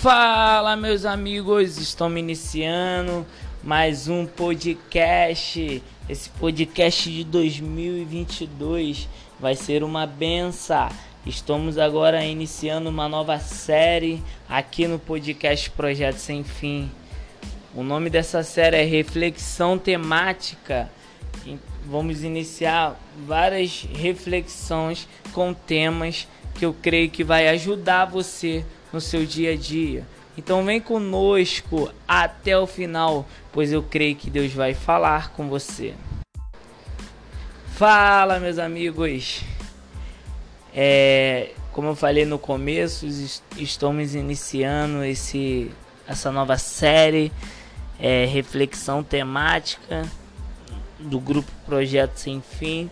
Fala, 0.00 0.76
meus 0.76 1.04
amigos, 1.04 1.76
estamos 1.76 2.18
iniciando 2.18 3.26
mais 3.62 4.08
um 4.08 4.24
podcast. 4.24 5.82
Esse 6.08 6.30
podcast 6.30 7.10
de 7.10 7.22
2022 7.22 9.06
vai 9.38 9.54
ser 9.54 9.84
uma 9.84 10.06
benção. 10.06 10.88
Estamos 11.26 11.76
agora 11.76 12.24
iniciando 12.24 12.88
uma 12.88 13.10
nova 13.10 13.38
série 13.40 14.22
aqui 14.48 14.88
no 14.88 14.98
podcast 14.98 15.68
Projeto 15.68 16.16
Sem 16.16 16.44
Fim. 16.44 16.90
O 17.74 17.82
nome 17.82 18.08
dessa 18.08 18.42
série 18.42 18.78
é 18.78 18.84
Reflexão 18.84 19.76
Temática. 19.76 20.90
Vamos 21.84 22.24
iniciar 22.24 22.98
várias 23.26 23.86
reflexões 23.94 25.06
com 25.34 25.52
temas 25.52 26.26
que 26.54 26.64
eu 26.64 26.72
creio 26.72 27.10
que 27.10 27.22
vai 27.22 27.48
ajudar 27.48 28.06
você 28.06 28.64
no 28.92 29.00
seu 29.00 29.24
dia 29.24 29.52
a 29.52 29.56
dia. 29.56 30.06
Então 30.36 30.64
vem 30.64 30.80
conosco 30.80 31.92
até 32.06 32.56
o 32.58 32.66
final, 32.66 33.26
pois 33.52 33.72
eu 33.72 33.82
creio 33.82 34.16
que 34.16 34.30
Deus 34.30 34.52
vai 34.52 34.74
falar 34.74 35.32
com 35.32 35.48
você. 35.48 35.94
Fala, 37.74 38.38
meus 38.38 38.58
amigos. 38.58 39.42
É, 40.74 41.50
como 41.72 41.88
eu 41.88 41.96
falei 41.96 42.24
no 42.24 42.38
começo, 42.38 43.06
estamos 43.56 44.14
iniciando 44.14 45.04
esse 45.04 45.70
essa 46.06 46.32
nova 46.32 46.58
série 46.58 47.30
é, 48.00 48.24
reflexão 48.24 49.02
temática 49.02 50.02
do 50.98 51.20
grupo 51.20 51.50
Projeto 51.64 52.16
Sem 52.16 52.40
Fim. 52.40 52.90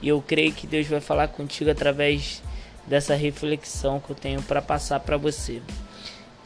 E 0.00 0.08
eu 0.08 0.22
creio 0.22 0.52
que 0.52 0.66
Deus 0.66 0.86
vai 0.86 1.00
falar 1.00 1.28
contigo 1.28 1.70
através 1.70 2.42
dessa 2.86 3.14
reflexão 3.14 4.00
que 4.00 4.10
eu 4.10 4.16
tenho 4.16 4.42
para 4.42 4.60
passar 4.60 5.00
para 5.00 5.16
você. 5.16 5.62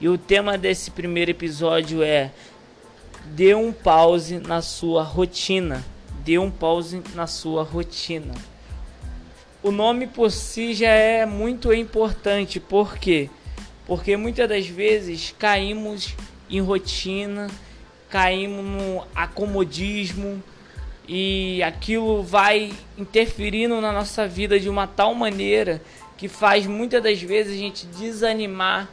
E 0.01 0.09
o 0.09 0.19
tema 0.19 0.59
desse 0.59 0.91
primeiro 0.91 1.31
episódio 1.31 2.03
é 2.03 2.31
dê 3.25 3.55
um 3.55 3.73
pause 3.73 4.39
na 4.39 4.61
sua 4.61 5.03
rotina. 5.03 5.85
Dê 6.25 6.39
um 6.39 6.51
pause 6.51 7.03
na 7.15 7.27
sua 7.27 7.63
rotina. 7.63 8.35
O 9.63 9.71
nome 9.71 10.07
por 10.07 10.31
si 10.31 10.75
já 10.75 10.91
é 10.91 11.25
muito 11.27 11.73
importante, 11.73 12.61
por 12.61 12.99
quê? 12.99 13.31
Porque 13.87 14.17
muitas 14.17 14.49
das 14.49 14.67
vezes 14.67 15.35
caímos 15.39 16.15
em 16.49 16.61
rotina, 16.61 17.49
caímos 18.09 18.65
no 18.65 19.05
acomodismo 19.15 20.43
e 21.09 21.63
aquilo 21.63 22.23
vai 22.23 22.73
interferindo 22.99 23.81
na 23.81 23.93
nossa 23.93 24.27
vida 24.29 24.59
de 24.59 24.69
uma 24.69 24.87
tal 24.87 25.15
maneira 25.15 25.81
que 26.17 26.29
faz 26.29 26.67
muitas 26.67 27.03
das 27.03 27.21
vezes 27.21 27.55
a 27.55 27.59
gente 27.59 27.87
desanimar 27.87 28.89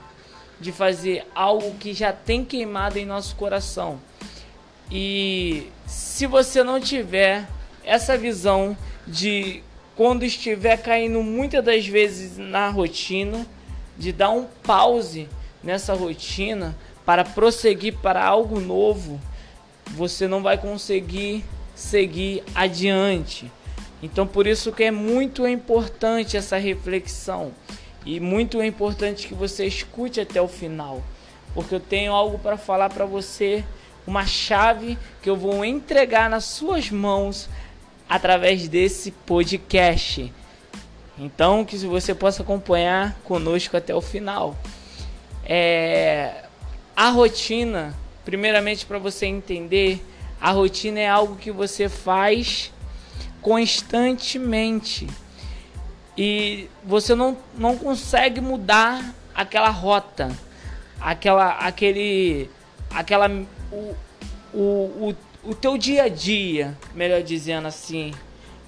de 0.59 0.71
fazer 0.71 1.25
algo 1.33 1.75
que 1.75 1.93
já 1.93 2.11
tem 2.11 2.43
queimado 2.43 2.97
em 2.97 3.05
nosso 3.05 3.35
coração. 3.35 3.99
E 4.91 5.67
se 5.88 6.25
você 6.27 6.63
não 6.63 6.80
tiver 6.80 7.47
essa 7.83 8.17
visão 8.17 8.77
de 9.07 9.63
quando 9.95 10.23
estiver 10.23 10.77
caindo 10.77 11.21
muitas 11.21 11.63
das 11.63 11.85
vezes 11.85 12.38
na 12.38 12.69
rotina, 12.69 13.45
de 13.97 14.11
dar 14.11 14.31
um 14.31 14.45
pause 14.63 15.30
nessa 15.63 15.93
rotina 15.93 16.75
para 17.05 17.23
prosseguir 17.23 17.95
para 17.97 18.23
algo 18.23 18.59
novo, 18.59 19.19
você 19.87 20.27
não 20.27 20.41
vai 20.41 20.58
conseguir 20.58 21.43
seguir 21.75 22.43
adiante. 22.55 23.52
Então 24.03 24.27
por 24.27 24.45
isso 24.45 24.73
que 24.73 24.83
é 24.83 24.91
muito 24.91 25.47
importante 25.47 26.36
essa 26.36 26.58
reflexão 26.58 27.53
e 28.05 28.19
muito 28.19 28.61
importante 28.61 29.30
que 29.30 29.33
você 29.33 29.65
escute 29.65 30.19
até 30.19 30.41
o 30.41 30.47
final, 30.47 31.02
porque 31.53 31.73
eu 31.73 31.80
tenho 31.80 32.11
algo 32.11 32.37
para 32.37 32.58
falar 32.58 32.89
para 32.89 33.05
você, 33.05 33.63
uma 34.05 34.25
chave 34.25 34.97
que 35.21 35.30
eu 35.30 35.37
vou 35.37 35.63
entregar 35.63 36.30
nas 36.30 36.43
suas 36.43 36.92
mãos 36.92 37.49
através 38.09 38.67
desse 38.67 39.09
podcast. 39.09 40.33
Então 41.17 41.63
que 41.63 41.77
você 41.77 42.13
possa 42.13 42.43
acompanhar 42.43 43.17
conosco 43.23 43.77
até 43.77 43.95
o 43.95 44.02
final. 44.02 44.58
É, 45.45 46.43
a 46.93 47.08
rotina, 47.09 47.97
primeiramente 48.25 48.86
para 48.86 48.99
você 48.99 49.27
entender, 49.27 50.05
a 50.42 50.52
rotina 50.52 50.99
é 50.99 51.08
algo 51.08 51.37
que 51.37 51.52
você 51.52 51.87
faz 51.87 52.69
constantemente. 53.43 55.08
E 56.17 56.70
você 56.83 57.14
não, 57.14 57.37
não 57.55 57.77
consegue 57.77 58.39
mudar 58.39 59.14
aquela 59.36 59.70
rota, 59.70 60.31
aquela 60.99 61.49
aquele 61.58 62.49
aquela 62.89 63.30
o, 63.71 63.95
o, 64.54 64.59
o, 64.61 65.15
o 65.43 65.55
teu 65.55 65.77
dia 65.77 66.04
a 66.04 66.09
dia, 66.09 66.77
melhor 66.95 67.21
dizendo 67.21 67.67
assim, 67.67 68.14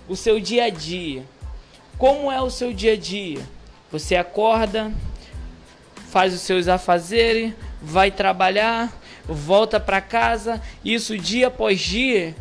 o 0.07 0.15
seu 0.15 0.39
dia 0.39 0.65
a 0.65 0.69
dia. 0.69 1.23
Como 1.97 2.31
é 2.31 2.41
o 2.41 2.49
seu 2.49 2.73
dia 2.73 2.93
a 2.93 2.97
dia? 2.97 3.41
Você 3.91 4.15
acorda, 4.15 4.91
faz 6.09 6.33
os 6.33 6.41
seus 6.41 6.67
afazeres, 6.67 7.53
vai 7.81 8.11
trabalhar, 8.11 8.91
volta 9.25 9.79
para 9.79 10.01
casa, 10.01 10.61
isso 10.83 11.17
dia 11.17 11.47
após 11.47 11.79
dia, 11.79 12.35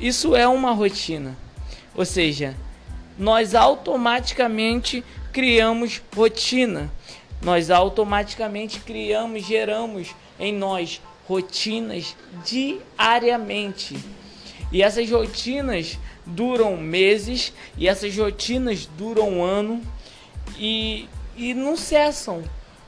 isso 0.00 0.34
é 0.34 0.48
uma 0.48 0.72
rotina. 0.72 1.36
Ou 1.96 2.04
seja, 2.04 2.54
nós 3.18 3.54
automaticamente 3.54 5.02
criamos 5.32 6.02
rotina. 6.14 6.90
Nós 7.42 7.70
automaticamente 7.70 8.80
criamos, 8.80 9.44
geramos 9.46 10.14
em 10.38 10.52
nós 10.52 11.00
rotinas 11.26 12.16
diariamente. 12.44 13.96
E 14.72 14.82
essas 14.82 15.10
rotinas 15.10 15.98
duram 16.24 16.76
meses 16.76 17.52
e 17.78 17.88
essas 17.88 18.16
rotinas 18.16 18.86
duram 18.98 19.28
um 19.30 19.44
ano 19.44 19.80
e, 20.58 21.08
e 21.36 21.54
não 21.54 21.76
cessam. 21.76 22.42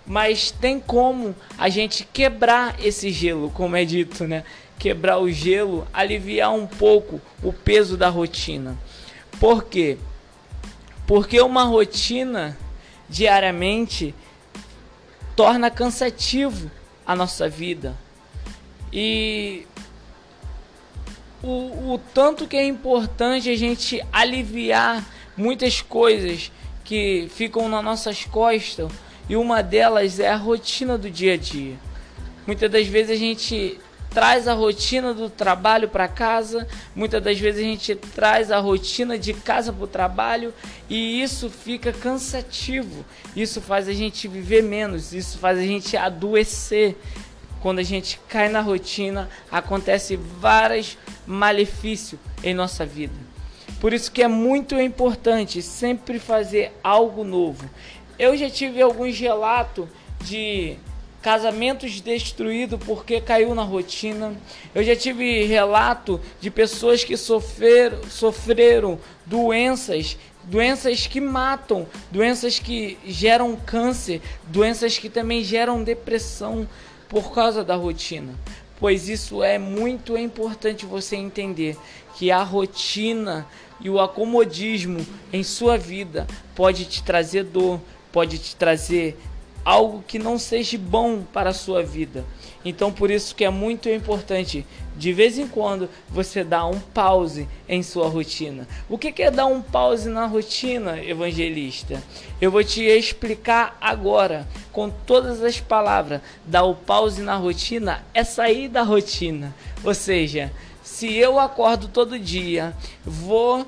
Mas 0.06 0.50
tem 0.50 0.80
como 0.80 1.34
a 1.58 1.68
gente 1.68 2.06
quebrar 2.12 2.76
esse 2.82 3.10
gelo, 3.10 3.50
como 3.50 3.76
é 3.76 3.84
dito, 3.84 4.24
né? 4.24 4.42
Quebrar 4.78 5.18
o 5.18 5.30
gelo, 5.30 5.86
aliviar 5.92 6.54
um 6.54 6.66
pouco 6.66 7.20
o 7.42 7.52
peso 7.52 7.96
da 7.96 8.08
rotina. 8.08 8.78
Por 9.40 9.64
quê? 9.64 9.98
Porque 11.06 11.40
uma 11.40 11.64
rotina 11.64 12.56
diariamente 13.08 14.14
torna 15.36 15.70
cansativo 15.70 16.70
a 17.06 17.14
nossa 17.14 17.48
vida. 17.48 17.96
E 18.92 19.66
o, 21.42 21.92
o 21.94 22.00
tanto 22.12 22.46
que 22.46 22.56
é 22.56 22.66
importante 22.66 23.48
a 23.48 23.56
gente 23.56 24.04
aliviar 24.12 25.04
muitas 25.36 25.80
coisas 25.80 26.50
que 26.84 27.28
ficam 27.30 27.68
nas 27.68 27.84
nossas 27.84 28.24
costas, 28.24 28.90
e 29.28 29.36
uma 29.36 29.62
delas 29.62 30.18
é 30.18 30.30
a 30.30 30.36
rotina 30.36 30.98
do 30.98 31.10
dia 31.10 31.34
a 31.34 31.36
dia. 31.36 31.76
Muitas 32.46 32.70
das 32.70 32.86
vezes 32.86 33.10
a 33.10 33.16
gente 33.16 33.78
traz 34.10 34.48
a 34.48 34.54
rotina 34.54 35.12
do 35.12 35.28
trabalho 35.28 35.88
para 35.88 36.08
casa, 36.08 36.66
muitas 36.94 37.22
das 37.22 37.38
vezes 37.38 37.60
a 37.60 37.64
gente 37.64 37.94
traz 37.94 38.50
a 38.50 38.58
rotina 38.58 39.18
de 39.18 39.34
casa 39.34 39.72
para 39.72 39.84
o 39.84 39.88
trabalho 39.88 40.52
e 40.88 41.22
isso 41.22 41.50
fica 41.50 41.92
cansativo. 41.92 43.04
Isso 43.36 43.60
faz 43.60 43.88
a 43.88 43.92
gente 43.92 44.26
viver 44.26 44.62
menos, 44.62 45.12
isso 45.12 45.38
faz 45.38 45.58
a 45.58 45.62
gente 45.62 45.96
adoecer. 45.96 46.96
Quando 47.60 47.80
a 47.80 47.82
gente 47.82 48.20
cai 48.28 48.48
na 48.48 48.60
rotina, 48.60 49.28
acontece 49.50 50.16
vários 50.16 50.96
malefícios 51.26 52.20
em 52.42 52.54
nossa 52.54 52.86
vida. 52.86 53.14
Por 53.80 53.92
isso 53.92 54.10
que 54.10 54.22
é 54.22 54.28
muito 54.28 54.78
importante 54.80 55.60
sempre 55.62 56.18
fazer 56.18 56.72
algo 56.82 57.24
novo. 57.24 57.68
Eu 58.18 58.36
já 58.36 58.50
tive 58.50 58.82
alguns 58.82 59.18
relatos 59.18 59.88
de 60.20 60.76
casamentos 61.28 62.00
destruídos 62.00 62.80
porque 62.86 63.20
caiu 63.20 63.54
na 63.54 63.62
rotina. 63.62 64.34
Eu 64.74 64.82
já 64.82 64.96
tive 64.96 65.44
relato 65.44 66.18
de 66.40 66.50
pessoas 66.50 67.04
que 67.04 67.18
sofreram, 67.18 68.02
sofreram 68.08 68.98
doenças, 69.26 70.16
doenças 70.44 71.06
que 71.06 71.20
matam, 71.20 71.86
doenças 72.10 72.58
que 72.58 72.96
geram 73.04 73.54
câncer, 73.56 74.22
doenças 74.46 74.96
que 74.96 75.10
também 75.10 75.44
geram 75.44 75.84
depressão 75.84 76.66
por 77.10 77.30
causa 77.34 77.62
da 77.62 77.76
rotina. 77.76 78.32
Pois 78.80 79.06
isso 79.06 79.42
é 79.42 79.58
muito 79.58 80.16
importante 80.16 80.86
você 80.86 81.14
entender 81.14 81.76
que 82.14 82.30
a 82.30 82.42
rotina 82.42 83.46
e 83.82 83.90
o 83.90 84.00
acomodismo 84.00 85.06
em 85.30 85.42
sua 85.42 85.76
vida 85.76 86.26
pode 86.56 86.86
te 86.86 87.02
trazer 87.02 87.44
dor, 87.44 87.78
pode 88.10 88.38
te 88.38 88.56
trazer 88.56 89.14
algo 89.64 90.02
que 90.06 90.18
não 90.18 90.38
seja 90.38 90.78
bom 90.78 91.22
para 91.22 91.50
a 91.50 91.54
sua 91.54 91.82
vida. 91.82 92.24
Então 92.64 92.92
por 92.92 93.10
isso 93.10 93.34
que 93.34 93.44
é 93.44 93.50
muito 93.50 93.88
importante 93.88 94.66
de 94.96 95.12
vez 95.12 95.38
em 95.38 95.46
quando 95.46 95.88
você 96.08 96.42
dar 96.42 96.66
um 96.66 96.80
pause 96.80 97.48
em 97.68 97.82
sua 97.82 98.08
rotina. 98.08 98.66
O 98.88 98.98
que 98.98 99.22
é 99.22 99.30
dar 99.30 99.46
um 99.46 99.62
pause 99.62 100.08
na 100.08 100.26
rotina, 100.26 101.02
evangelista? 101.02 102.02
Eu 102.40 102.50
vou 102.50 102.64
te 102.64 102.82
explicar 102.82 103.78
agora 103.80 104.46
com 104.72 104.90
todas 104.90 105.42
as 105.42 105.60
palavras. 105.60 106.20
Dar 106.44 106.64
o 106.64 106.74
pause 106.74 107.22
na 107.22 107.36
rotina 107.36 108.04
é 108.12 108.24
sair 108.24 108.68
da 108.68 108.82
rotina. 108.82 109.54
Ou 109.84 109.94
seja, 109.94 110.50
se 110.82 111.14
eu 111.14 111.38
acordo 111.38 111.86
todo 111.86 112.18
dia, 112.18 112.74
vou 113.04 113.64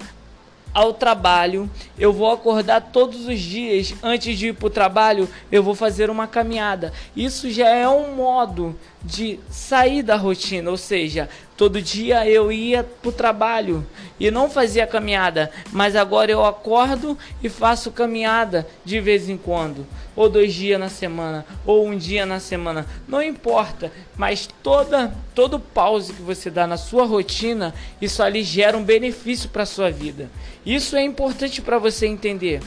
ao 0.72 0.92
trabalho, 0.92 1.68
eu 1.98 2.12
vou 2.12 2.30
acordar 2.30 2.80
todos 2.92 3.26
os 3.26 3.40
dias 3.40 3.94
antes 4.02 4.38
de 4.38 4.48
ir 4.48 4.54
para 4.54 4.66
o 4.66 4.70
trabalho, 4.70 5.28
eu 5.50 5.62
vou 5.62 5.74
fazer 5.74 6.10
uma 6.10 6.26
caminhada. 6.26 6.92
Isso 7.16 7.50
já 7.50 7.68
é 7.68 7.88
um 7.88 8.14
modo 8.14 8.76
de 9.02 9.40
sair 9.48 10.02
da 10.02 10.16
rotina, 10.16 10.70
ou 10.70 10.76
seja, 10.76 11.28
todo 11.56 11.80
dia 11.80 12.26
eu 12.26 12.52
ia 12.52 12.84
para 12.84 13.08
o 13.08 13.12
trabalho 13.12 13.86
e 14.18 14.30
não 14.30 14.50
fazia 14.50 14.86
caminhada, 14.86 15.50
mas 15.72 15.96
agora 15.96 16.30
eu 16.30 16.44
acordo 16.44 17.16
e 17.42 17.48
faço 17.48 17.90
caminhada 17.90 18.66
de 18.84 19.00
vez 19.00 19.28
em 19.28 19.36
quando, 19.36 19.86
ou 20.14 20.28
dois 20.28 20.52
dias 20.52 20.78
na 20.78 20.88
semana, 20.88 21.46
ou 21.64 21.86
um 21.86 21.96
dia 21.96 22.26
na 22.26 22.38
semana, 22.40 22.86
não 23.08 23.22
importa, 23.22 23.90
mas 24.16 24.48
toda 24.62 25.14
todo 25.34 25.58
pause 25.58 26.12
que 26.12 26.20
você 26.20 26.50
dá 26.50 26.66
na 26.66 26.76
sua 26.76 27.06
rotina, 27.06 27.74
isso 28.02 28.22
ali 28.22 28.42
gera 28.42 28.76
um 28.76 28.84
benefício 28.84 29.48
para 29.48 29.64
sua 29.64 29.90
vida. 29.90 30.28
Isso 30.64 30.96
é 30.96 31.02
importante 31.02 31.62
para 31.62 31.78
você 31.78 32.06
entender. 32.06 32.60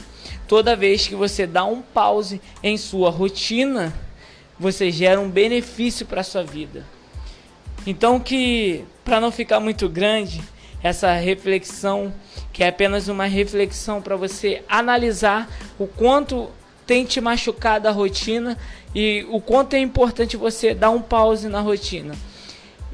Toda 0.48 0.76
vez 0.76 1.06
que 1.06 1.14
você 1.14 1.46
dá 1.46 1.64
um 1.64 1.80
pause 1.80 2.40
em 2.62 2.76
sua 2.76 3.10
rotina, 3.10 3.94
você 4.58 4.90
gera 4.90 5.20
um 5.20 5.30
benefício 5.30 6.04
para 6.06 6.22
sua 6.22 6.42
vida. 6.42 6.84
Então 7.86 8.18
que 8.18 8.84
para 9.04 9.20
não 9.20 9.30
ficar 9.30 9.60
muito 9.60 9.88
grande 9.88 10.42
essa 10.82 11.12
reflexão, 11.14 12.12
que 12.52 12.62
é 12.62 12.68
apenas 12.68 13.08
uma 13.08 13.24
reflexão 13.24 14.02
para 14.02 14.16
você 14.16 14.62
analisar 14.68 15.48
o 15.78 15.86
quanto 15.86 16.50
tem 16.86 17.04
te 17.04 17.20
machucado 17.20 17.88
a 17.88 17.90
rotina 17.90 18.58
e 18.94 19.26
o 19.30 19.40
quanto 19.40 19.74
é 19.74 19.78
importante 19.78 20.36
você 20.36 20.74
dar 20.74 20.90
um 20.90 21.00
pause 21.00 21.48
na 21.48 21.60
rotina. 21.60 22.14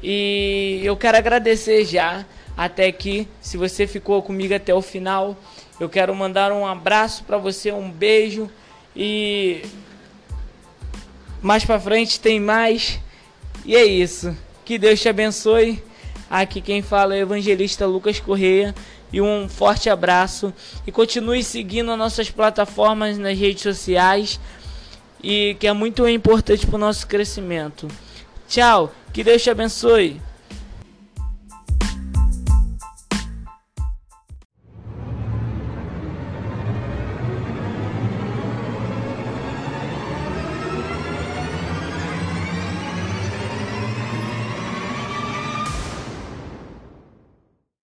E 0.01 0.81
eu 0.83 0.95
quero 0.95 1.17
agradecer 1.17 1.85
já 1.85 2.25
até 2.65 2.85
aqui, 2.85 3.27
se 3.41 3.57
você 3.57 3.87
ficou 3.87 4.21
comigo 4.21 4.53
até 4.53 4.71
o 4.71 4.83
final. 4.83 5.35
Eu 5.79 5.89
quero 5.89 6.13
mandar 6.13 6.51
um 6.51 6.63
abraço 6.63 7.23
para 7.23 7.39
você, 7.39 7.71
um 7.71 7.89
beijo 7.89 8.47
e 8.95 9.63
mais 11.41 11.65
para 11.65 11.79
frente 11.79 12.19
tem 12.19 12.39
mais. 12.39 12.99
E 13.65 13.75
é 13.75 13.83
isso. 13.83 14.37
Que 14.63 14.77
Deus 14.77 15.01
te 15.01 15.09
abençoe. 15.09 15.83
Aqui 16.29 16.61
quem 16.61 16.83
fala 16.83 17.15
é 17.15 17.19
o 17.19 17.21
evangelista 17.21 17.87
Lucas 17.87 18.19
Correia. 18.19 18.75
E 19.11 19.19
um 19.19 19.49
forte 19.49 19.89
abraço. 19.89 20.53
E 20.85 20.91
continue 20.91 21.43
seguindo 21.43 21.91
as 21.91 21.97
nossas 21.97 22.29
plataformas 22.29 23.17
nas 23.17 23.35
redes 23.39 23.63
sociais. 23.63 24.39
E 25.23 25.57
que 25.59 25.65
é 25.65 25.73
muito 25.73 26.07
importante 26.07 26.67
para 26.67 26.75
o 26.75 26.79
nosso 26.79 27.07
crescimento. 27.07 27.87
Tchau. 28.47 28.93
Que 29.11 29.23
Deus 29.23 29.41
te 29.41 29.49
abençoe. 29.49 30.21